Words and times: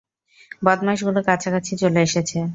বদমাশগুলো 0.63 1.19
কাছাকাছি 1.27 1.73
চলে 1.81 1.99
এসেছে! 2.01 2.37